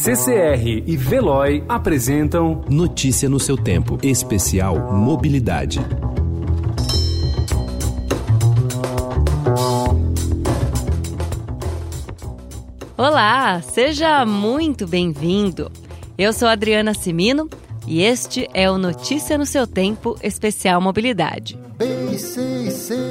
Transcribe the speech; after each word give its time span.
CCR 0.00 0.84
e 0.86 0.96
Veloy 0.96 1.64
apresentam 1.68 2.62
Notícia 2.70 3.28
no 3.28 3.40
seu 3.40 3.56
tempo, 3.56 3.98
especial 4.00 4.92
Mobilidade. 4.92 5.80
Olá, 12.96 13.60
seja 13.60 14.24
muito 14.24 14.86
bem-vindo. 14.86 15.68
Eu 16.16 16.32
sou 16.32 16.46
Adriana 16.46 16.94
Simino 16.94 17.50
e 17.84 18.00
este 18.02 18.48
é 18.54 18.70
o 18.70 18.78
Notícia 18.78 19.36
no 19.36 19.44
seu 19.44 19.66
tempo, 19.66 20.16
especial 20.22 20.80
Mobilidade. 20.80 21.58
B-I-C-C-L-T-A, 21.76 23.04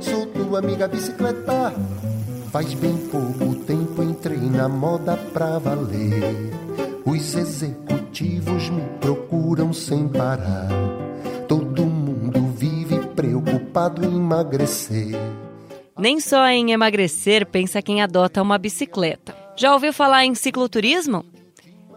sou 0.00 0.26
tua 0.26 0.58
amiga 0.58 0.88
bicicleta. 0.88 1.72
Faz 2.52 2.74
bem 2.74 2.94
pouco 3.10 3.51
entrei 4.00 4.38
na 4.38 4.68
moda 4.68 5.16
pra 5.16 5.58
valer. 5.58 6.52
Os 7.04 7.34
executivos 7.34 8.70
me 8.70 8.82
procuram 9.00 9.72
sem 9.72 10.06
parar. 10.06 10.68
Todo 11.48 11.84
mundo 11.84 12.46
vive 12.56 12.98
preocupado 13.08 14.04
em 14.04 14.16
emagrecer. 14.16 15.16
Nem 15.98 16.20
só 16.20 16.46
em 16.46 16.70
emagrecer 16.70 17.44
pensa 17.44 17.82
quem 17.82 18.00
adota 18.00 18.40
uma 18.40 18.56
bicicleta. 18.56 19.36
Já 19.56 19.74
ouviu 19.74 19.92
falar 19.92 20.24
em 20.24 20.34
cicloturismo? 20.34 21.24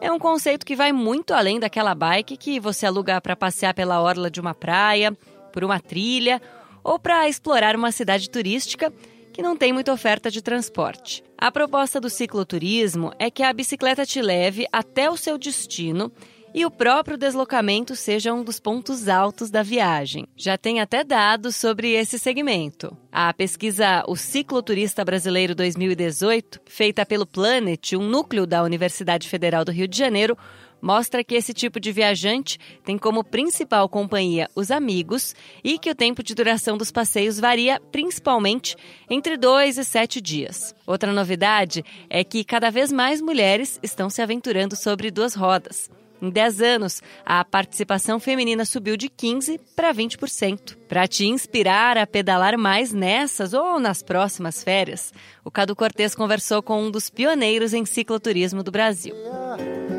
É 0.02 0.12
um 0.12 0.20
conceito 0.20 0.66
que 0.66 0.76
vai 0.76 0.92
muito 0.92 1.34
além 1.34 1.60
daquela 1.60 1.96
bike 1.96 2.36
que 2.36 2.60
você 2.60 2.86
aluga 2.86 3.22
para 3.22 3.36
passear 3.36 3.74
pela 3.74 4.02
orla 4.02 4.30
de 4.30 4.42
uma 4.42 4.54
praia, 4.54 5.16
por 5.54 5.64
uma 5.64 5.80
trilha 5.80 6.42
ou 6.84 7.00
para 7.00 7.28
explorar 7.30 7.76
uma 7.76 7.92
cidade 7.92 8.30
turística 8.30 8.92
que 9.36 9.42
não 9.42 9.58
tem 9.58 9.74
muita 9.74 9.92
oferta 9.92 10.32
de 10.32 10.42
transporte. 10.42 11.22
A 11.38 11.52
proposta 11.52 12.00
do 12.00 12.10
cicloturismo 12.10 13.12
é 13.20 13.30
que 13.30 13.44
a 13.44 13.52
bicicleta 13.52 14.06
te 14.06 14.22
leve 14.22 14.66
até 14.72 15.10
o 15.10 15.18
seu 15.18 15.38
destino 15.38 16.10
e 16.56 16.66
o 16.66 16.72
próprio 16.72 17.18
deslocamento 17.18 17.98
seja 17.98 18.34
um 18.34 18.42
dos 18.42 18.62
pontos 18.62 19.10
altos 19.10 19.52
da 19.52 19.62
viagem. 19.62 20.26
Já 20.38 20.58
tem 20.58 20.80
até 20.80 21.04
dados 21.04 21.58
sobre 21.58 21.92
esse 21.92 22.18
segmento. 22.18 22.96
A 23.12 23.34
pesquisa 23.34 24.06
O 24.08 24.16
Cicloturista 24.16 25.04
Brasileiro 25.04 25.54
2018, 25.54 26.62
feita 26.66 27.06
pelo 27.06 27.26
Planet, 27.26 27.92
um 27.98 28.08
núcleo 28.08 28.48
da 28.48 28.64
Universidade 28.64 29.28
Federal 29.28 29.66
do 29.66 29.72
Rio 29.74 29.86
de 29.86 29.98
Janeiro, 29.98 30.38
mostra 30.82 31.26
que 31.26 31.36
esse 31.36 31.54
tipo 31.54 31.78
de 31.78 31.92
viajante 31.92 32.58
tem 32.86 32.98
como 32.98 33.22
principal 33.22 33.90
companhia 33.90 34.50
os 34.56 34.72
amigos 34.72 35.36
e 35.62 35.78
que 35.78 35.90
o 35.92 35.96
tempo 35.96 36.24
de 36.24 36.34
duração 36.34 36.78
dos 36.78 36.90
passeios 36.90 37.38
varia 37.38 37.82
principalmente 37.92 38.78
entre 39.10 39.36
dois 39.36 39.78
e 39.78 39.84
sete 39.84 40.22
dias. 40.22 40.74
Outra 40.88 41.12
novidade 41.12 41.84
é 42.10 42.24
que 42.24 42.46
cada 42.46 42.70
vez 42.70 42.94
mais 42.94 43.20
mulheres 43.20 43.78
estão 43.84 44.10
se 44.10 44.22
aventurando 44.22 44.74
sobre 44.78 45.12
duas 45.12 45.36
rodas. 45.36 45.90
Em 46.26 46.30
10 46.32 46.60
anos, 46.60 47.04
a 47.24 47.46
participação 47.46 48.20
feminina 48.20 48.66
subiu 48.66 48.98
de 48.98 49.10
15% 49.10 49.60
para 49.76 49.94
20%. 49.94 50.76
Para 50.88 51.08
te 51.08 51.28
inspirar 51.28 52.00
a 52.00 52.08
pedalar 52.08 52.58
mais 52.58 52.92
nessas 52.92 53.54
ou 53.54 53.80
nas 53.80 54.02
próximas 54.02 54.64
férias, 54.64 55.14
o 55.44 55.52
Cadu 55.52 55.76
Cortez 55.76 56.16
conversou 56.16 56.64
com 56.64 56.82
um 56.82 56.90
dos 56.90 57.12
pioneiros 57.12 57.76
em 57.76 57.86
cicloturismo 57.86 58.64
do 58.64 58.72
Brasil. 58.72 59.14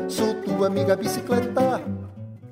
Sou 0.09 0.33
tua 0.41 0.67
amiga 0.67 0.97
bicicleta. 0.97 1.81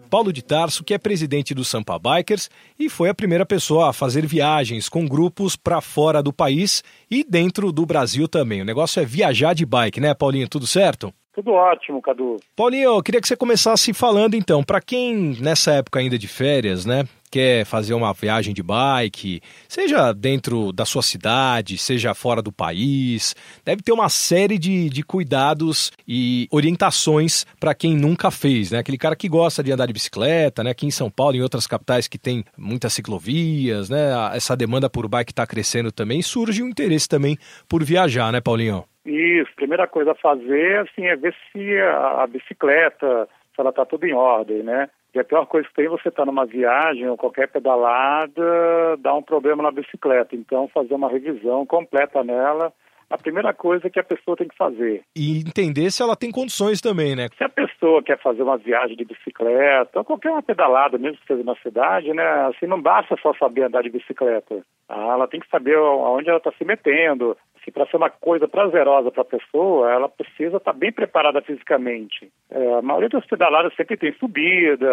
Paulo 0.10 0.32
de 0.32 0.42
Tarso, 0.42 0.82
que 0.82 0.94
é 0.94 0.98
presidente 0.98 1.54
do 1.54 1.66
Sampa 1.66 2.00
Bikers 2.00 2.50
e 2.80 2.88
foi 2.88 3.10
a 3.10 3.14
primeira 3.14 3.46
pessoa 3.46 3.90
a 3.90 3.94
fazer 3.94 4.26
viagens 4.26 4.88
com 4.88 5.06
grupos 5.06 5.58
para 5.58 5.82
fora 5.82 6.24
do 6.24 6.32
país 6.32 6.82
e 7.12 7.26
dentro 7.26 7.74
do 7.74 7.86
Brasil 7.86 8.26
também. 8.26 8.62
O 8.62 8.66
negócio 8.66 9.02
é 9.02 9.06
viajar 9.06 9.54
de 9.54 9.66
bike, 9.66 10.00
né, 10.00 10.14
Paulinho? 10.14 10.48
Tudo 10.48 10.66
certo? 10.66 11.14
Tudo 11.36 11.52
ótimo, 11.52 12.02
Cadu. 12.02 12.38
Paulinho, 12.56 12.96
eu 12.96 13.04
queria 13.04 13.20
que 13.20 13.28
você 13.28 13.36
começasse 13.36 13.94
falando 13.94 14.36
então, 14.36 14.64
para 14.64 14.80
quem 14.80 15.36
nessa 15.42 15.74
época 15.74 16.00
ainda 16.00 16.18
de 16.18 16.30
férias, 16.30 16.86
né, 16.86 17.04
quer 17.30 17.66
fazer 17.66 17.94
uma 17.94 18.14
viagem 18.14 18.54
de 18.54 18.64
bike, 18.64 19.42
seja 19.68 20.14
dentro 20.14 20.72
da 20.72 20.86
sua 20.86 21.02
cidade, 21.02 21.78
seja 21.78 22.14
fora 22.14 22.42
do 22.42 22.54
país, 22.54 23.36
deve 23.66 23.82
ter 23.82 23.92
uma 23.92 24.08
série 24.08 24.58
de, 24.58 24.90
de 24.90 25.04
cuidados 25.04 25.92
e 26.08 26.48
orientações 26.50 27.46
para 27.60 27.76
quem 27.76 27.98
nunca 27.98 28.32
fez, 28.32 28.72
né? 28.72 28.80
Aquele 28.80 28.98
cara 28.98 29.18
que 29.18 29.28
gosta 29.28 29.62
de 29.62 29.74
andar 29.74 29.88
de 29.88 29.94
bicicleta, 29.94 30.64
né? 30.64 30.72
Aqui 30.72 30.86
em 30.86 30.92
São 30.92 31.10
Paulo, 31.10 31.36
em 31.36 31.42
outras 31.42 31.68
capitais 31.68 32.08
que 32.08 32.18
tem 32.18 32.46
muitas 32.58 32.94
ciclovias, 32.94 33.90
né? 33.90 34.12
Essa 34.34 34.56
demanda 34.56 34.90
por 34.90 35.06
bike 35.10 35.34
está 35.34 35.46
crescendo 35.46 35.92
também, 35.92 36.22
surge 36.22 36.64
um 36.64 36.70
interesse 36.70 37.10
também 37.10 37.38
por 37.68 37.84
viajar, 37.84 38.32
né, 38.32 38.40
Paulinho? 38.40 38.86
Isso, 39.06 39.52
primeira 39.56 39.88
coisa 39.88 40.12
a 40.12 40.16
fazer 40.16 40.80
assim, 40.80 41.06
é 41.06 41.16
ver 41.16 41.36
se 41.52 41.78
a, 41.78 42.24
a 42.24 42.28
bicicleta, 42.28 43.28
se 43.54 43.62
ela 43.62 43.70
está 43.70 43.86
tudo 43.86 44.06
em 44.06 44.14
ordem, 44.14 44.64
né? 44.64 44.90
E 45.14 45.20
a 45.20 45.24
pior 45.24 45.46
coisa 45.46 45.68
que 45.68 45.74
tem 45.74 45.88
você 45.88 46.10
estar 46.10 46.24
tá 46.24 46.26
numa 46.26 46.46
viagem 46.46 47.08
ou 47.08 47.16
qualquer 47.16 47.48
pedalada, 47.48 48.98
dá 49.00 49.14
um 49.14 49.22
problema 49.22 49.64
na 49.64 49.72
bicicleta. 49.72 50.36
Então, 50.36 50.68
fazer 50.68 50.94
uma 50.94 51.10
revisão 51.10 51.66
completa 51.66 52.22
nela 52.24 52.74
a 53.10 53.18
primeira 53.18 53.54
coisa 53.54 53.90
que 53.90 54.00
a 54.00 54.04
pessoa 54.04 54.36
tem 54.36 54.48
que 54.48 54.58
fazer. 54.58 55.04
E 55.16 55.40
entender 55.40 55.92
se 55.92 56.02
ela 56.02 56.16
tem 56.16 56.32
condições 56.32 56.82
também, 56.82 57.16
né? 57.16 57.28
Se 57.38 57.44
a 57.44 57.50
pessoa 57.50 58.04
quer 58.04 58.20
fazer 58.20 58.44
uma 58.44 58.58
viagem 58.58 58.96
de 58.96 59.06
bicicleta, 59.06 60.00
ou 60.00 60.04
qualquer 60.04 60.32
uma 60.32 60.44
pedalada 60.44 60.98
mesmo 60.98 61.18
que 61.20 61.28
seja 61.28 61.44
na 61.44 61.56
cidade, 61.58 62.14
né? 62.14 62.24
Assim, 62.48 62.66
não 62.66 62.82
basta 62.82 63.16
só 63.22 63.34
saber 63.36 63.64
andar 63.64 63.84
de 63.84 63.90
bicicleta. 63.90 64.64
Ah, 64.90 65.14
ela 65.14 65.28
tem 65.28 65.40
que 65.40 65.50
saber 65.50 65.76
aonde 65.76 66.30
ela 66.30 66.40
está 66.40 66.52
se 66.58 66.66
metendo. 66.66 67.38
Se 67.66 67.72
para 67.72 67.88
ser 67.88 67.98
uma 67.98 68.12
coisa 68.12 68.48
prazerosa 68.48 69.10
para 69.10 69.24
a 69.24 69.26
pessoa, 69.26 69.92
ela 69.92 70.08
precisa 70.08 70.58
estar 70.58 70.72
tá 70.72 70.74
bem 70.74 70.92
preparada 70.92 71.42
fisicamente. 71.42 72.32
É, 72.52 72.74
a 72.76 72.82
maioria 72.84 73.10
das 73.10 73.26
pedaladas 73.26 73.74
sempre 73.76 73.98
tem 73.98 74.14
subida, 74.14 74.88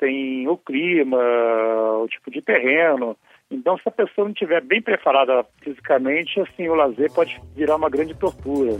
tem 0.00 0.48
o 0.48 0.56
clima, 0.56 1.16
o 2.02 2.08
tipo 2.08 2.28
de 2.28 2.42
terreno. 2.42 3.16
Então, 3.48 3.78
se 3.78 3.88
a 3.88 3.92
pessoa 3.92 4.24
não 4.24 4.32
estiver 4.32 4.60
bem 4.62 4.82
preparada 4.82 5.46
fisicamente, 5.62 6.40
assim, 6.40 6.68
o 6.68 6.74
lazer 6.74 7.12
pode 7.12 7.40
virar 7.54 7.76
uma 7.76 7.88
grande 7.88 8.14
tortura. 8.14 8.72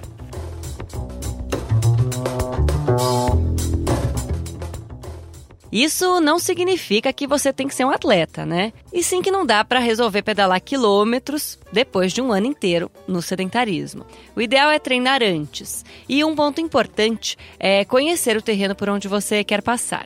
Isso 5.72 6.21
não 6.21 6.38
significa 6.38 7.10
que 7.15 7.27
você 7.27 7.50
tem 7.50 7.66
que 7.66 7.75
ser 7.75 7.87
um 7.87 7.91
atleta, 7.91 8.44
né? 8.44 8.75
E 8.93 9.03
sim 9.03 9.22
que 9.22 9.31
não 9.31 9.47
dá 9.47 9.65
para 9.65 9.81
resolver 9.81 10.21
pedalar 10.22 10.60
quilômetros 10.60 11.59
depois 11.72 12.12
de 12.12 12.21
um 12.21 12.31
ano 12.31 12.47
inteiro 12.47 12.91
no 13.09 13.22
sedentarismo. 13.22 14.05
O 14.37 14.43
ideal 14.43 14.71
é 14.71 14.78
treinar 14.78 15.22
antes. 15.22 15.83
E 16.06 16.22
um 16.22 16.34
ponto 16.34 16.60
importante 16.60 17.38
é 17.59 17.87
conhecer 17.87 18.37
o 18.37 18.43
terreno 18.43 18.75
por 18.75 18.91
onde 18.91 19.09
você 19.09 19.43
quer 19.43 19.62
passar. 19.62 20.05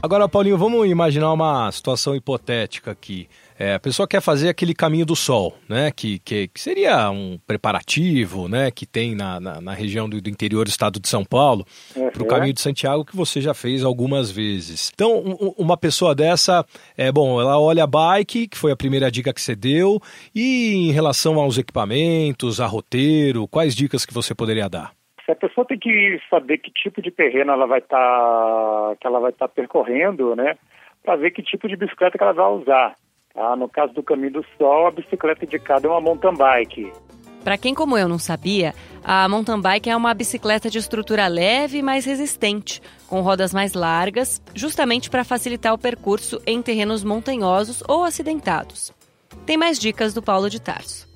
Agora, 0.00 0.28
Paulinho, 0.28 0.56
vamos 0.56 0.88
imaginar 0.88 1.32
uma 1.32 1.70
situação 1.70 2.16
hipotética 2.16 2.92
aqui. 2.92 3.28
É, 3.58 3.74
a 3.74 3.80
pessoa 3.80 4.06
quer 4.06 4.20
fazer 4.20 4.48
aquele 4.48 4.72
caminho 4.72 5.04
do 5.04 5.16
sol, 5.16 5.54
né? 5.68 5.90
Que, 5.90 6.20
que, 6.20 6.46
que 6.46 6.60
seria 6.60 7.10
um 7.10 7.38
preparativo, 7.44 8.48
né? 8.48 8.70
Que 8.70 8.86
tem 8.86 9.16
na, 9.16 9.40
na, 9.40 9.60
na 9.60 9.72
região 9.72 10.08
do, 10.08 10.20
do, 10.20 10.30
interior 10.30 10.64
do 10.64 10.68
estado 10.68 11.00
de 11.00 11.08
São 11.08 11.24
Paulo, 11.24 11.64
uhum. 11.96 12.08
para 12.10 12.22
o 12.22 12.26
caminho 12.26 12.52
de 12.52 12.60
Santiago, 12.60 13.04
que 13.04 13.16
você 13.16 13.40
já 13.40 13.54
fez 13.54 13.82
algumas 13.82 14.30
vezes. 14.30 14.92
Então, 14.94 15.18
um, 15.18 15.54
uma 15.58 15.76
pessoa 15.76 16.14
dessa, 16.14 16.64
é 16.96 17.10
bom, 17.10 17.40
ela 17.40 17.58
olha 17.58 17.82
a 17.82 17.86
bike, 17.86 18.46
que 18.46 18.56
foi 18.56 18.70
a 18.70 18.76
primeira 18.76 19.10
dica 19.10 19.34
que 19.34 19.40
você 19.40 19.56
deu, 19.56 20.00
e 20.32 20.74
em 20.74 20.92
relação 20.92 21.40
aos 21.40 21.58
equipamentos, 21.58 22.60
a 22.60 22.66
roteiro, 22.66 23.48
quais 23.48 23.74
dicas 23.74 24.06
que 24.06 24.14
você 24.14 24.34
poderia 24.34 24.68
dar? 24.68 24.92
a 25.30 25.34
pessoa 25.34 25.66
tem 25.66 25.78
que 25.78 26.18
saber 26.30 26.56
que 26.56 26.70
tipo 26.70 27.02
de 27.02 27.10
terreno 27.10 27.52
ela 27.52 27.66
vai 27.66 27.80
estar 27.80 27.98
tá, 27.98 28.96
que 28.98 29.06
ela 29.06 29.20
vai 29.20 29.30
estar 29.30 29.46
tá 29.46 29.54
percorrendo, 29.54 30.34
né, 30.34 30.56
para 31.04 31.16
ver 31.16 31.32
que 31.32 31.42
tipo 31.42 31.68
de 31.68 31.76
bicicleta 31.76 32.16
que 32.16 32.24
ela 32.24 32.32
vai 32.32 32.46
usar. 32.46 32.96
Tá? 33.38 33.54
No 33.54 33.68
caso 33.68 33.94
do 33.94 34.02
Caminho 34.02 34.32
do 34.32 34.44
Sol, 34.58 34.88
a 34.88 34.90
bicicleta 34.90 35.44
indicada 35.44 35.86
é 35.86 35.90
uma 35.90 36.00
mountain 36.00 36.34
bike. 36.34 36.92
Para 37.44 37.56
quem 37.56 37.72
como 37.72 37.96
eu 37.96 38.08
não 38.08 38.18
sabia, 38.18 38.74
a 39.04 39.28
mountain 39.28 39.60
bike 39.60 39.88
é 39.88 39.96
uma 39.96 40.12
bicicleta 40.12 40.68
de 40.68 40.78
estrutura 40.78 41.28
leve 41.28 41.78
e 41.78 41.82
mais 41.82 42.04
resistente, 42.04 42.82
com 43.06 43.20
rodas 43.20 43.54
mais 43.54 43.74
largas, 43.74 44.42
justamente 44.52 45.08
para 45.08 45.22
facilitar 45.22 45.72
o 45.72 45.78
percurso 45.78 46.42
em 46.44 46.60
terrenos 46.60 47.04
montanhosos 47.04 47.80
ou 47.86 48.02
acidentados. 48.02 48.92
Tem 49.46 49.56
mais 49.56 49.78
dicas 49.78 50.12
do 50.12 50.20
Paulo 50.20 50.50
de 50.50 50.60
Tarso. 50.60 51.07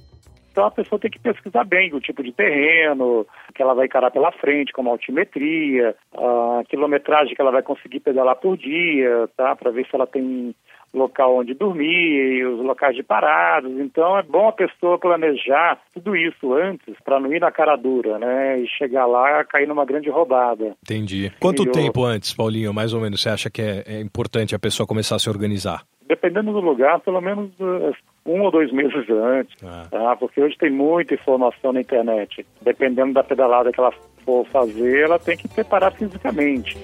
Então 0.52 0.66
a 0.66 0.70
pessoa 0.70 0.98
tem 0.98 1.10
que 1.10 1.18
pesquisar 1.18 1.64
bem 1.64 1.92
o 1.94 2.00
tipo 2.00 2.22
de 2.22 2.30
terreno 2.30 3.26
que 3.54 3.62
ela 3.62 3.74
vai 3.74 3.86
encarar 3.86 4.10
pela 4.10 4.30
frente, 4.32 4.72
como 4.72 4.90
a 4.90 4.92
altimetria, 4.92 5.96
a 6.14 6.62
quilometragem 6.68 7.34
que 7.34 7.40
ela 7.40 7.50
vai 7.50 7.62
conseguir 7.62 8.00
pedalar 8.00 8.36
por 8.36 8.56
dia, 8.58 9.28
tá? 9.34 9.56
Para 9.56 9.70
ver 9.70 9.86
se 9.86 9.94
ela 9.94 10.06
tem 10.06 10.54
local 10.92 11.38
onde 11.38 11.54
dormir, 11.54 12.44
os 12.44 12.62
locais 12.62 12.94
de 12.94 13.02
paradas. 13.02 13.72
Então 13.72 14.18
é 14.18 14.22
bom 14.22 14.48
a 14.48 14.52
pessoa 14.52 14.98
planejar 14.98 15.80
tudo 15.94 16.14
isso 16.14 16.52
antes 16.52 16.94
para 17.02 17.18
não 17.18 17.32
ir 17.32 17.40
na 17.40 17.50
cara 17.50 17.74
dura, 17.76 18.18
né? 18.18 18.60
E 18.60 18.68
chegar 18.68 19.06
lá 19.06 19.42
cair 19.44 19.66
numa 19.66 19.86
grande 19.86 20.10
roubada. 20.10 20.76
Entendi. 20.82 21.32
Quanto 21.40 21.62
e 21.62 21.70
tempo 21.70 22.00
eu... 22.00 22.04
antes, 22.04 22.34
Paulinho, 22.34 22.74
mais 22.74 22.92
ou 22.92 23.00
menos, 23.00 23.22
você 23.22 23.30
acha 23.30 23.50
que 23.50 23.62
é, 23.62 23.84
é 23.86 24.00
importante 24.02 24.54
a 24.54 24.58
pessoa 24.58 24.86
começar 24.86 25.16
a 25.16 25.18
se 25.18 25.30
organizar? 25.30 25.82
dependendo 26.12 26.52
do 26.52 26.60
lugar, 26.60 27.00
pelo 27.00 27.20
menos 27.22 27.50
uh, 27.58 27.94
um 28.24 28.42
ou 28.42 28.50
dois 28.50 28.72
meses 28.72 29.08
antes, 29.10 29.56
ah. 29.64 29.86
tá? 29.90 30.16
porque 30.16 30.40
hoje 30.40 30.56
tem 30.56 30.70
muita 30.70 31.14
informação 31.14 31.72
na 31.72 31.80
internet. 31.80 32.46
Dependendo 32.60 33.12
da 33.12 33.24
pedalada 33.24 33.72
que 33.72 33.80
ela 33.80 33.92
for 34.24 34.46
fazer, 34.46 35.04
ela 35.04 35.18
tem 35.18 35.36
que 35.36 35.48
preparar 35.48 35.92
fisicamente. 35.92 36.76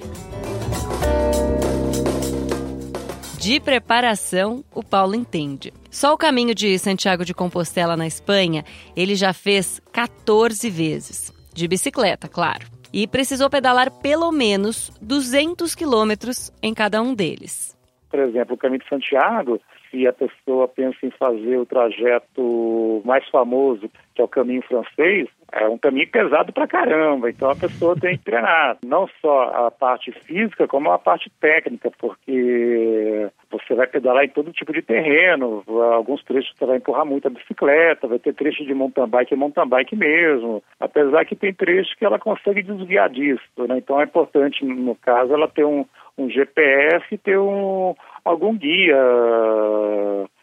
De 3.39 3.61
preparação, 3.61 4.65
o 4.75 4.83
Paulo 4.83 5.15
entende. 5.15 5.73
Só 5.91 6.13
o 6.13 6.19
caminho 6.19 6.55
de 6.55 6.77
Santiago 6.79 7.25
de 7.25 7.33
Compostela 7.33 7.97
na 7.97 8.07
Espanha, 8.07 8.65
ele 8.97 9.15
já 9.15 9.33
fez 9.33 9.81
14 9.93 10.69
vezes. 10.69 11.33
De 11.55 11.69
bicicleta, 11.69 12.29
claro. 12.29 12.67
E 12.93 13.07
precisou 13.07 13.49
pedalar 13.49 13.91
pelo 14.03 14.33
menos 14.33 14.91
200 15.01 15.75
quilômetros 15.75 16.53
em 16.63 16.75
cada 16.75 17.01
um 17.01 17.15
deles. 17.15 17.79
Por 18.11 18.19
exemplo, 18.21 18.55
o 18.55 18.59
caminho 18.59 18.81
de 18.81 18.89
Santiago, 18.89 19.61
se 19.91 20.07
a 20.07 20.13
pessoa 20.13 20.69
pensa 20.69 20.99
em 21.03 21.11
fazer 21.11 21.57
o 21.57 21.67
trajeto 21.67 23.03
mais 23.05 23.27
famoso, 23.29 23.91
que 24.15 24.21
é 24.21 24.25
o 24.25 24.29
caminho 24.29 24.63
francês, 24.63 25.29
é 25.53 25.67
um 25.67 25.79
caminho 25.79 26.09
pesado 26.11 26.53
pra 26.53 26.67
caramba. 26.67 27.31
Então 27.31 27.51
a 27.51 27.57
pessoa 27.57 27.97
tem 27.99 28.19
que 28.19 28.25
treinar 28.25 28.77
não 28.85 29.09
só 29.21 29.67
a 29.67 29.71
parte 29.71 30.13
física, 30.13 30.69
como 30.69 30.91
a 30.91 30.99
parte 30.99 31.31
técnica, 31.41 31.91
porque 31.99 33.29
você 33.51 33.75
vai 33.75 33.87
pedalar 33.87 34.25
em 34.25 34.29
todo 34.29 34.53
tipo 34.53 34.73
de 34.73 34.83
terreno. 34.83 35.63
Alguns 35.67 36.23
trechos 36.25 36.53
você 36.57 36.67
vai 36.67 36.77
empurrar 36.77 37.07
muito 37.07 37.27
a 37.27 37.31
bicicleta, 37.31 38.07
vai 38.07 38.19
ter 38.19 38.35
trechos 38.35 38.67
de 38.67 38.75
mountain 38.75 39.09
bike 39.09 39.33
e 39.33 39.37
mountain 39.37 39.69
bike 39.69 39.97
mesmo. 39.97 40.63
Apesar 40.79 41.25
que 41.25 41.35
tem 41.35 41.53
trechos 41.55 41.95
que 41.95 42.05
ela 42.05 42.19
consegue 42.19 42.63
desviar 42.63 43.09
disso. 43.09 43.43
Né? 43.57 43.79
Então 43.79 44.01
é 44.01 44.05
importante, 44.05 44.65
no 44.65 44.95
caso, 44.97 45.33
ela 45.33 45.49
ter 45.49 45.65
um, 45.65 45.85
um 46.19 46.29
GPS 46.29 47.07
e 47.11 47.17
ter 47.17 47.39
um, 47.39 47.95
algum 48.25 48.57
guia 48.57 48.97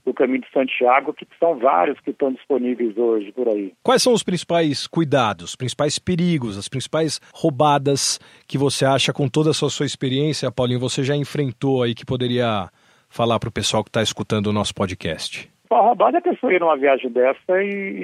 do 0.05 0.13
Caminho 0.13 0.41
de 0.41 0.51
Santiago, 0.51 1.13
que 1.13 1.27
são 1.39 1.57
vários 1.57 1.99
que 1.99 2.11
estão 2.11 2.31
disponíveis 2.31 2.95
hoje 2.97 3.31
por 3.31 3.47
aí. 3.47 3.73
Quais 3.83 4.03
são 4.03 4.13
os 4.13 4.23
principais 4.23 4.85
cuidados, 4.85 5.49
os 5.49 5.55
principais 5.55 5.97
perigos, 5.97 6.57
as 6.57 6.69
principais 6.69 7.19
roubadas 7.33 8.19
que 8.47 8.57
você 8.57 8.85
acha 8.85 9.11
com 9.11 9.27
toda 9.27 9.49
a 9.49 9.53
sua, 9.53 9.69
sua 9.69 9.85
experiência, 9.85 10.51
Paulinho, 10.51 10.79
você 10.79 11.03
já 11.03 11.15
enfrentou 11.15 11.81
aí 11.81 11.95
que 11.95 12.05
poderia 12.05 12.69
falar 13.09 13.39
para 13.39 13.49
o 13.49 13.51
pessoal 13.51 13.83
que 13.83 13.89
está 13.89 14.01
escutando 14.01 14.47
o 14.47 14.53
nosso 14.53 14.73
podcast? 14.75 15.49
A 15.71 15.81
roubada 15.81 16.17
é 16.17 16.19
a 16.19 16.21
pessoa 16.21 16.53
ir 16.53 16.59
numa 16.59 16.77
viagem 16.77 17.09
dessa 17.09 17.61
e, 17.61 17.99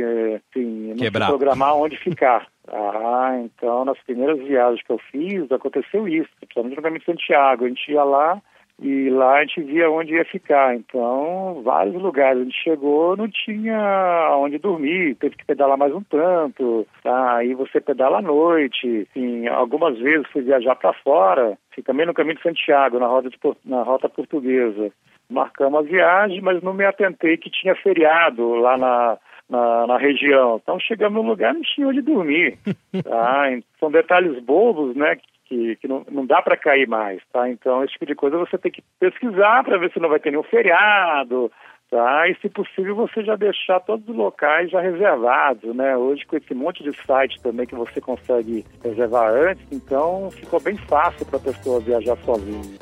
e 0.00 0.34
assim, 0.36 0.94
não 0.94 1.26
programar 1.26 1.76
onde 1.76 1.96
ficar. 1.98 2.46
Ah, 2.72 3.38
então 3.42 3.84
nas 3.84 3.98
primeiras 4.00 4.38
viagens 4.38 4.82
que 4.82 4.92
eu 4.92 4.98
fiz 4.98 5.50
aconteceu 5.50 6.06
isso, 6.06 6.28
principalmente 6.40 6.76
no 6.76 6.82
caminho 6.82 7.00
de 7.00 7.06
Santiago. 7.06 7.64
A 7.64 7.68
gente 7.68 7.90
ia 7.90 8.04
lá 8.04 8.40
e 8.80 9.10
lá 9.10 9.38
a 9.38 9.40
gente 9.40 9.60
via 9.62 9.90
onde 9.90 10.14
ia 10.14 10.24
ficar. 10.24 10.76
Então, 10.76 11.62
vários 11.64 12.00
lugares. 12.00 12.40
A 12.40 12.44
gente 12.44 12.62
chegou, 12.62 13.16
não 13.16 13.28
tinha 13.28 14.36
onde 14.38 14.58
dormir, 14.58 15.16
teve 15.16 15.36
que 15.36 15.44
pedalar 15.44 15.76
mais 15.76 15.92
um 15.92 16.02
tanto. 16.02 16.86
Tá? 17.02 17.36
Aí 17.36 17.54
você 17.54 17.80
pedala 17.80 18.18
à 18.18 18.22
noite. 18.22 19.08
Assim, 19.10 19.48
algumas 19.48 19.98
vezes 19.98 20.28
fui 20.28 20.42
viajar 20.42 20.76
para 20.76 20.92
fora, 20.92 21.58
assim, 21.72 21.82
também 21.82 22.06
no 22.06 22.14
caminho 22.14 22.36
de 22.36 22.42
Santiago, 22.42 23.00
na 23.00 23.06
rota, 23.06 23.28
de, 23.28 23.38
na 23.64 23.82
rota 23.82 24.08
portuguesa. 24.08 24.92
Marcamos 25.28 25.80
a 25.80 25.82
viagem, 25.82 26.40
mas 26.40 26.62
não 26.62 26.72
me 26.72 26.84
atentei 26.84 27.36
que 27.36 27.50
tinha 27.50 27.74
feriado 27.74 28.54
lá 28.54 28.78
na, 28.78 29.18
na, 29.48 29.86
na, 29.86 29.98
região. 29.98 30.60
Então 30.62 30.78
chegamos 30.78 31.22
no 31.22 31.28
lugar 31.28 31.54
não 31.54 31.62
tinha 31.62 31.88
onde 31.88 32.02
dormir. 32.02 32.58
Tá? 33.02 33.44
São 33.78 33.90
detalhes 33.90 34.42
bobos, 34.42 34.96
né? 34.96 35.16
Que, 35.44 35.76
que 35.76 35.86
não, 35.86 36.04
não 36.10 36.26
dá 36.26 36.42
para 36.42 36.56
cair 36.56 36.88
mais, 36.88 37.22
tá? 37.32 37.48
Então 37.48 37.84
esse 37.84 37.92
tipo 37.92 38.06
de 38.06 38.14
coisa 38.14 38.38
você 38.38 38.58
tem 38.58 38.72
que 38.72 38.82
pesquisar 38.98 39.62
para 39.62 39.78
ver 39.78 39.92
se 39.92 40.00
não 40.00 40.08
vai 40.08 40.18
ter 40.18 40.30
nenhum 40.30 40.42
feriado, 40.42 41.50
tá? 41.90 42.28
E 42.28 42.34
se 42.36 42.48
possível 42.48 42.96
você 42.96 43.22
já 43.22 43.36
deixar 43.36 43.80
todos 43.80 44.08
os 44.08 44.16
locais 44.16 44.70
já 44.70 44.80
reservados, 44.80 45.74
né? 45.76 45.96
Hoje 45.96 46.26
com 46.26 46.36
esse 46.36 46.54
monte 46.54 46.82
de 46.82 46.92
site 47.04 47.40
também 47.42 47.66
que 47.66 47.74
você 47.74 48.00
consegue 48.00 48.64
reservar 48.82 49.30
antes, 49.32 49.64
então 49.70 50.30
ficou 50.30 50.60
bem 50.60 50.76
fácil 50.76 51.24
para 51.26 51.36
a 51.36 51.42
pessoa 51.42 51.80
viajar 51.80 52.16
sozinha. 52.18 52.78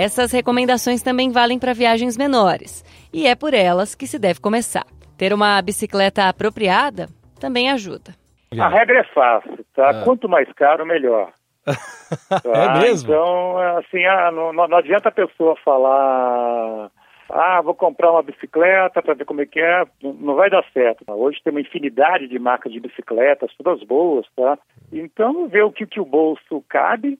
Essas 0.00 0.32
recomendações 0.32 1.02
também 1.02 1.30
valem 1.30 1.58
para 1.58 1.74
viagens 1.74 2.16
menores, 2.16 2.82
e 3.12 3.26
é 3.26 3.34
por 3.34 3.52
elas 3.52 3.94
que 3.94 4.06
se 4.06 4.18
deve 4.18 4.40
começar. 4.40 4.86
Ter 5.18 5.30
uma 5.30 5.60
bicicleta 5.60 6.26
apropriada 6.26 7.06
também 7.38 7.70
ajuda. 7.70 8.14
A 8.58 8.68
regra 8.70 9.00
é 9.00 9.04
fácil, 9.12 9.62
tá? 9.74 9.90
É. 9.90 10.04
Quanto 10.04 10.26
mais 10.26 10.50
caro, 10.54 10.86
melhor. 10.86 11.30
Tá? 12.28 12.40
é 12.44 12.80
mesmo? 12.80 13.12
Então, 13.12 13.58
assim, 13.78 14.04
ah, 14.04 14.32
não, 14.32 14.52
não 14.52 14.78
adianta 14.78 15.10
a 15.10 15.12
pessoa 15.12 15.54
falar 15.64 16.90
ah, 17.28 17.60
vou 17.62 17.74
comprar 17.74 18.10
uma 18.10 18.22
bicicleta 18.22 19.00
para 19.00 19.14
ver 19.14 19.24
como 19.24 19.42
é 19.42 19.46
que 19.46 19.60
é, 19.60 19.84
não 20.02 20.34
vai 20.34 20.50
dar 20.50 20.64
certo. 20.72 21.04
Hoje 21.06 21.38
tem 21.44 21.52
uma 21.52 21.60
infinidade 21.60 22.26
de 22.26 22.38
marcas 22.38 22.72
de 22.72 22.80
bicicletas, 22.80 23.52
todas 23.56 23.86
boas, 23.86 24.26
tá? 24.34 24.58
Então, 24.92 25.46
ver 25.46 25.62
o 25.62 25.70
que, 25.70 25.86
que 25.86 26.00
o 26.00 26.04
bolso 26.04 26.64
cabe 26.68 27.18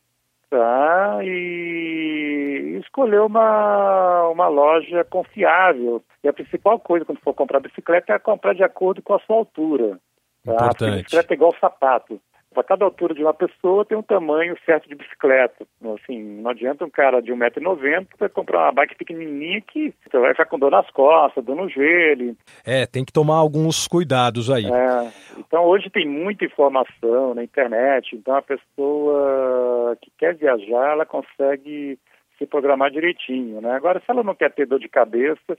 tá? 0.51 1.21
E 1.23 2.81
escolher 2.83 3.21
uma, 3.21 4.29
uma 4.29 4.49
loja 4.49 5.05
confiável. 5.05 6.03
E 6.23 6.29
a 6.29 6.33
principal 6.33 6.79
coisa 6.81 7.05
quando 7.05 7.21
for 7.21 7.33
comprar 7.33 7.61
bicicleta 7.61 8.13
é 8.13 8.19
comprar 8.19 8.55
de 8.55 8.65
acordo 8.65 9.01
com 9.01 9.15
a 9.15 9.21
sua 9.21 9.37
altura. 9.37 9.99
Tá? 10.45 10.53
Importante. 10.53 10.77
Porque 10.77 11.03
bicicleta 11.03 11.33
é 11.33 11.37
igual 11.37 11.55
sapato. 11.61 12.21
Para 12.53 12.65
cada 12.65 12.85
altura 12.85 13.15
de 13.15 13.23
uma 13.23 13.33
pessoa 13.33 13.85
tem 13.85 13.97
um 13.97 14.03
tamanho 14.03 14.57
certo 14.67 14.89
de 14.89 14.97
bicicleta. 14.97 15.65
Assim, 15.95 16.21
não 16.41 16.51
adianta 16.51 16.85
um 16.85 16.91
cara 16.91 17.21
de 17.21 17.33
1,90m 17.33 18.29
comprar 18.31 18.65
uma 18.65 18.73
bike 18.73 18.97
pequenininha 18.97 19.61
que 19.61 19.95
você 20.11 20.19
vai 20.19 20.33
ficar 20.33 20.47
com 20.47 20.59
dor 20.59 20.71
nas 20.71 20.91
costas, 20.91 21.45
dor 21.45 21.55
no 21.55 21.69
joelho. 21.69 22.37
É, 22.67 22.87
tem 22.87 23.05
que 23.05 23.13
tomar 23.13 23.37
alguns 23.37 23.87
cuidados 23.87 24.51
aí. 24.51 24.67
É, 24.67 25.13
então 25.39 25.65
hoje 25.65 25.89
tem 25.91 26.09
muita 26.09 26.45
informação 26.45 27.35
na 27.35 27.45
internet, 27.45 28.17
então 28.17 28.35
a 28.35 28.43
pessoa 28.43 29.97
que 30.03 30.11
quer 30.19 30.35
viajar, 30.35 30.93
ela 30.93 31.07
consegue 31.07 31.99
se 32.37 32.47
programar 32.47 32.91
direitinho, 32.91 33.61
né? 33.61 33.73
Agora, 33.73 34.01
se 34.01 34.07
ela 34.11 34.25
não 34.25 34.35
quer 34.35 34.51
ter 34.51 34.67
dor 34.67 34.81
de 34.81 34.89
cabeça, 34.89 35.57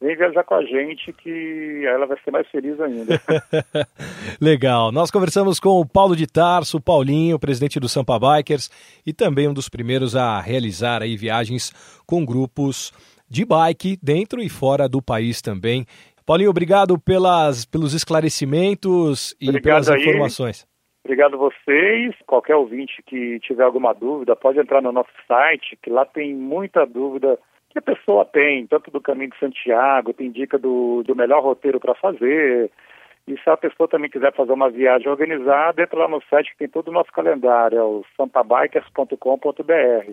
vem 0.00 0.16
viajar 0.16 0.42
com 0.44 0.54
a 0.54 0.64
gente 0.64 1.12
que 1.12 1.84
ela 1.86 2.06
vai 2.06 2.16
ser 2.24 2.30
mais 2.30 2.48
feliz 2.48 2.80
ainda. 2.80 3.20
Legal. 4.40 4.90
Nós 4.90 5.10
conversamos 5.10 5.60
com 5.60 5.80
o 5.80 5.86
Paulo 5.86 6.16
de 6.16 6.26
Tarso, 6.26 6.80
Paulinho, 6.80 7.38
presidente 7.38 7.78
do 7.78 7.88
Sampa 7.88 8.18
Bikers 8.18 8.70
e 9.06 9.12
também 9.12 9.48
um 9.48 9.54
dos 9.54 9.68
primeiros 9.68 10.16
a 10.16 10.40
realizar 10.40 11.02
aí 11.02 11.16
viagens 11.16 11.70
com 12.06 12.24
grupos 12.24 12.92
de 13.28 13.44
bike 13.44 13.98
dentro 14.02 14.42
e 14.42 14.48
fora 14.48 14.88
do 14.88 15.02
país 15.02 15.42
também. 15.42 15.84
Paulinho, 16.24 16.50
obrigado 16.50 16.98
pelas, 16.98 17.64
pelos 17.64 17.92
esclarecimentos 17.92 19.36
e 19.40 19.48
obrigado 19.48 19.84
pelas 19.84 19.90
aí. 19.90 20.00
informações. 20.00 20.66
Obrigado 21.04 21.34
a 21.34 21.38
vocês. 21.38 22.14
Qualquer 22.26 22.56
ouvinte 22.56 23.02
que 23.06 23.40
tiver 23.40 23.64
alguma 23.64 23.92
dúvida, 23.92 24.36
pode 24.36 24.58
entrar 24.58 24.82
no 24.82 24.92
nosso 24.92 25.10
site, 25.26 25.78
que 25.82 25.90
lá 25.90 26.04
tem 26.04 26.34
muita 26.34 26.86
dúvida 26.86 27.38
que 27.70 27.78
a 27.78 27.82
pessoa 27.82 28.24
tem, 28.24 28.66
tanto 28.66 28.90
do 28.90 29.00
caminho 29.00 29.30
de 29.30 29.38
Santiago, 29.38 30.12
tem 30.12 30.30
dica 30.30 30.58
do, 30.58 31.02
do 31.04 31.14
melhor 31.14 31.42
roteiro 31.42 31.78
para 31.78 31.94
fazer. 31.94 32.70
E 33.26 33.38
se 33.38 33.48
a 33.48 33.56
pessoa 33.56 33.88
também 33.88 34.10
quiser 34.10 34.34
fazer 34.34 34.52
uma 34.52 34.68
viagem 34.68 35.08
organizada, 35.08 35.82
entra 35.82 36.00
lá 36.00 36.08
no 36.08 36.20
site 36.28 36.50
que 36.50 36.58
tem 36.58 36.68
todo 36.68 36.88
o 36.88 36.92
nosso 36.92 37.12
calendário, 37.12 37.78
é 37.78 37.82
o 37.82 38.04
sampabikers.com.br. 38.16 40.12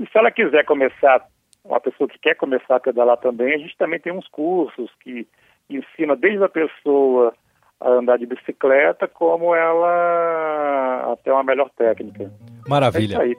E 0.00 0.06
se 0.06 0.18
ela 0.18 0.30
quiser 0.30 0.64
começar, 0.64 1.26
uma 1.62 1.78
pessoa 1.78 2.08
que 2.08 2.18
quer 2.18 2.34
começar 2.34 2.76
a 2.76 2.80
pedalar 2.80 3.18
também, 3.18 3.54
a 3.54 3.58
gente 3.58 3.76
também 3.76 4.00
tem 4.00 4.12
uns 4.12 4.26
cursos 4.28 4.90
que 5.02 5.26
ensina 5.68 6.16
desde 6.16 6.42
a 6.42 6.48
pessoa 6.48 7.34
a 7.80 7.90
andar 7.90 8.16
de 8.18 8.26
bicicleta, 8.26 9.06
como 9.06 9.54
ela 9.54 11.12
até 11.12 11.32
uma 11.32 11.44
melhor 11.44 11.68
técnica. 11.76 12.30
Maravilha. 12.66 13.18
É 13.22 13.34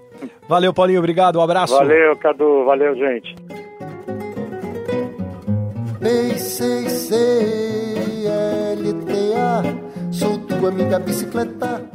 Valeu, 0.47 0.73
Paulinho. 0.73 0.99
Obrigado. 0.99 1.39
Um 1.39 1.41
abraço. 1.41 1.75
Valeu, 1.75 2.15
Cadu. 2.17 2.65
Valeu, 2.65 2.95
gente. 2.95 3.35
Sou 10.11 10.37
tua 10.39 10.69
amiga 10.69 10.99
bicicleta. 10.99 11.89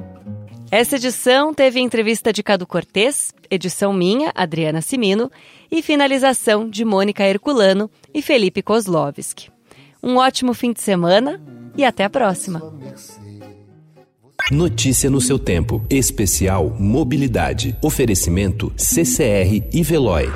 Essa 0.71 0.97
edição 0.97 1.52
teve 1.52 1.80
entrevista 1.80 2.33
de 2.33 2.42
Cadu 2.42 2.66
Cortês, 2.66 3.35
edição 3.50 3.92
minha, 3.92 4.30
Adriana 4.35 4.80
Simino, 4.80 5.30
e 5.71 5.83
finalização 5.83 6.69
de 6.69 6.85
Mônica 6.85 7.25
Herculano 7.25 7.90
e 8.14 8.23
Felipe 8.23 8.62
Kozlovski. 8.62 9.50
Um 10.02 10.16
ótimo 10.16 10.54
fim 10.54 10.73
de 10.73 10.80
semana 10.80 11.40
e 11.76 11.85
até 11.85 12.04
a 12.04 12.11
próxima. 12.11 12.62
Notícia 14.50 15.11
no 15.11 15.21
seu 15.21 15.38
tempo. 15.38 15.85
Especial 15.90 16.71
Mobilidade. 16.78 17.76
Oferecimento 17.83 18.73
CCR 18.76 19.69
e 19.73 19.83
Veloy. 19.83 20.28